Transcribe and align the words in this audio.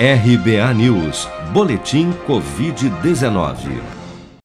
RBA 0.00 0.74
News, 0.74 1.28
Boletim 1.52 2.12
Covid-19. 2.24 3.82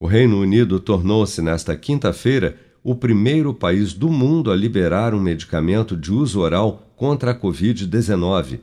O 0.00 0.06
Reino 0.06 0.40
Unido 0.40 0.80
tornou-se, 0.80 1.42
nesta 1.42 1.76
quinta-feira, 1.76 2.56
o 2.82 2.94
primeiro 2.94 3.52
país 3.52 3.92
do 3.92 4.08
mundo 4.08 4.50
a 4.50 4.56
liberar 4.56 5.14
um 5.14 5.20
medicamento 5.20 5.94
de 5.94 6.10
uso 6.10 6.40
oral 6.40 6.90
contra 6.96 7.32
a 7.32 7.38
Covid-19, 7.38 8.60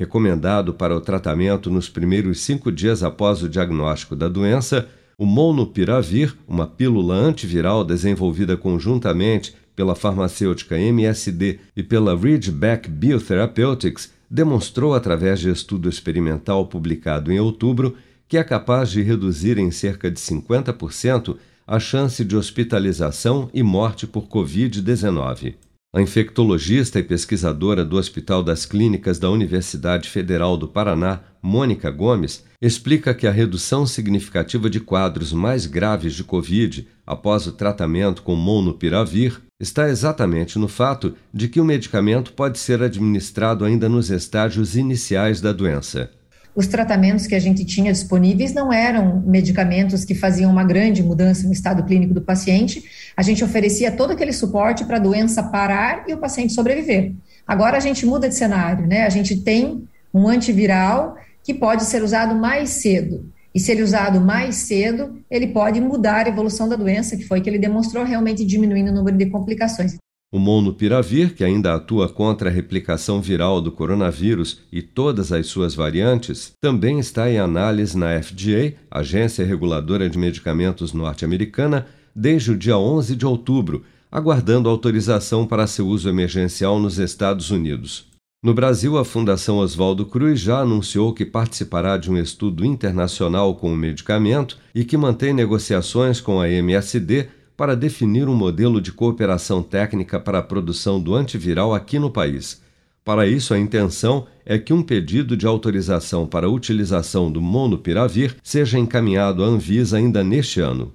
recomendado 0.00 0.72
para 0.72 0.96
o 0.96 1.00
tratamento 1.00 1.70
nos 1.70 1.86
primeiros 1.86 2.40
cinco 2.40 2.72
dias 2.72 3.02
após 3.02 3.42
o 3.42 3.48
diagnóstico 3.50 4.16
da 4.16 4.30
doença 4.30 4.88
o 5.18 5.26
Molnupiravir, 5.26 6.34
uma 6.48 6.66
pílula 6.66 7.14
antiviral 7.14 7.84
desenvolvida 7.84 8.56
conjuntamente 8.56 9.54
pela 9.76 9.94
farmacêutica 9.94 10.78
MSD 10.78 11.58
e 11.76 11.82
pela 11.82 12.16
Ridgeback 12.16 12.88
Biotherapeutics, 12.88 14.10
demonstrou 14.30 14.94
através 14.94 15.38
de 15.40 15.50
estudo 15.50 15.86
experimental 15.86 16.66
publicado 16.66 17.30
em 17.30 17.38
outubro 17.38 17.94
que 18.26 18.38
é 18.38 18.42
capaz 18.42 18.88
de 18.88 19.02
reduzir 19.02 19.58
em 19.58 19.70
cerca 19.70 20.10
de 20.10 20.18
50% 20.18 21.36
a 21.66 21.78
chance 21.78 22.24
de 22.24 22.34
hospitalização 22.34 23.50
e 23.52 23.62
morte 23.62 24.06
por 24.06 24.26
Covid-19. 24.28 25.56
A 25.92 26.00
infectologista 26.00 27.00
e 27.00 27.02
pesquisadora 27.02 27.84
do 27.84 27.96
Hospital 27.96 28.44
das 28.44 28.64
Clínicas 28.64 29.18
da 29.18 29.28
Universidade 29.28 30.08
Federal 30.08 30.56
do 30.56 30.68
Paraná, 30.68 31.18
Mônica 31.42 31.90
Gomes, 31.90 32.44
explica 32.62 33.12
que 33.12 33.26
a 33.26 33.32
redução 33.32 33.84
significativa 33.84 34.70
de 34.70 34.78
quadros 34.78 35.32
mais 35.32 35.66
graves 35.66 36.14
de 36.14 36.22
Covid 36.22 36.86
após 37.04 37.48
o 37.48 37.52
tratamento 37.52 38.22
com 38.22 38.36
Molnupiravir 38.36 39.40
está 39.58 39.88
exatamente 39.88 40.60
no 40.60 40.68
fato 40.68 41.16
de 41.34 41.48
que 41.48 41.60
o 41.60 41.64
medicamento 41.64 42.34
pode 42.34 42.60
ser 42.60 42.80
administrado 42.84 43.64
ainda 43.64 43.88
nos 43.88 44.10
estágios 44.10 44.76
iniciais 44.76 45.40
da 45.40 45.52
doença 45.52 46.08
os 46.54 46.66
tratamentos 46.66 47.26
que 47.26 47.34
a 47.34 47.38
gente 47.38 47.64
tinha 47.64 47.92
disponíveis 47.92 48.52
não 48.52 48.72
eram 48.72 49.22
medicamentos 49.24 50.04
que 50.04 50.14
faziam 50.14 50.50
uma 50.50 50.64
grande 50.64 51.02
mudança 51.02 51.46
no 51.46 51.52
estado 51.52 51.84
clínico 51.84 52.12
do 52.12 52.20
paciente. 52.20 52.84
A 53.16 53.22
gente 53.22 53.44
oferecia 53.44 53.92
todo 53.92 54.12
aquele 54.12 54.32
suporte 54.32 54.84
para 54.84 54.96
a 54.96 55.00
doença 55.00 55.42
parar 55.42 56.04
e 56.08 56.14
o 56.14 56.18
paciente 56.18 56.52
sobreviver. 56.52 57.12
Agora 57.46 57.76
a 57.76 57.80
gente 57.80 58.06
muda 58.06 58.28
de 58.28 58.34
cenário, 58.34 58.86
né? 58.86 59.04
A 59.04 59.10
gente 59.10 59.36
tem 59.36 59.86
um 60.12 60.28
antiviral 60.28 61.16
que 61.42 61.54
pode 61.54 61.84
ser 61.84 62.02
usado 62.02 62.34
mais 62.34 62.70
cedo. 62.70 63.30
E 63.54 63.58
se 63.58 63.72
ele 63.72 63.82
usado 63.82 64.20
mais 64.20 64.56
cedo, 64.56 65.18
ele 65.30 65.48
pode 65.48 65.80
mudar 65.80 66.26
a 66.26 66.28
evolução 66.28 66.68
da 66.68 66.76
doença, 66.76 67.16
que 67.16 67.24
foi 67.24 67.40
que 67.40 67.50
ele 67.50 67.58
demonstrou 67.58 68.04
realmente 68.04 68.44
diminuindo 68.44 68.90
o 68.90 68.94
número 68.94 69.16
de 69.16 69.26
complicações. 69.26 69.96
O 70.32 70.38
Molnupiravir, 70.38 71.34
que 71.34 71.42
ainda 71.42 71.74
atua 71.74 72.08
contra 72.08 72.48
a 72.48 72.52
replicação 72.52 73.20
viral 73.20 73.60
do 73.60 73.72
coronavírus 73.72 74.62
e 74.70 74.80
todas 74.80 75.32
as 75.32 75.48
suas 75.48 75.74
variantes, 75.74 76.52
também 76.60 77.00
está 77.00 77.28
em 77.28 77.40
análise 77.40 77.98
na 77.98 78.22
FDA, 78.22 78.74
Agência 78.88 79.44
Reguladora 79.44 80.08
de 80.08 80.16
Medicamentos 80.16 80.92
norte-americana, 80.92 81.86
desde 82.14 82.52
o 82.52 82.56
dia 82.56 82.76
11 82.76 83.16
de 83.16 83.26
outubro, 83.26 83.84
aguardando 84.10 84.68
autorização 84.68 85.46
para 85.46 85.66
seu 85.66 85.86
uso 85.86 86.08
emergencial 86.08 86.78
nos 86.78 86.98
Estados 86.98 87.50
Unidos. 87.50 88.10
No 88.42 88.54
Brasil, 88.54 88.96
a 88.96 89.04
Fundação 89.04 89.58
Oswaldo 89.58 90.06
Cruz 90.06 90.40
já 90.40 90.60
anunciou 90.60 91.12
que 91.12 91.26
participará 91.26 91.98
de 91.98 92.10
um 92.10 92.16
estudo 92.16 92.64
internacional 92.64 93.54
com 93.54 93.70
o 93.70 93.76
medicamento 93.76 94.56
e 94.74 94.82
que 94.82 94.96
mantém 94.96 95.34
negociações 95.34 96.22
com 96.22 96.40
a 96.40 96.48
MSD 96.48 97.28
para 97.54 97.76
definir 97.76 98.26
um 98.26 98.34
modelo 98.34 98.80
de 98.80 98.92
cooperação 98.92 99.62
técnica 99.62 100.18
para 100.18 100.38
a 100.38 100.42
produção 100.42 100.98
do 100.98 101.14
antiviral 101.14 101.74
aqui 101.74 101.98
no 101.98 102.10
país. 102.10 102.62
Para 103.04 103.26
isso, 103.26 103.52
a 103.52 103.58
intenção 103.58 104.26
é 104.46 104.58
que 104.58 104.72
um 104.72 104.82
pedido 104.82 105.36
de 105.36 105.46
autorização 105.46 106.26
para 106.26 106.46
a 106.46 106.50
utilização 106.50 107.30
do 107.30 107.42
monopiravir 107.42 108.36
seja 108.42 108.78
encaminhado 108.78 109.44
à 109.44 109.46
Anvisa 109.46 109.98
ainda 109.98 110.24
neste 110.24 110.60
ano. 110.60 110.94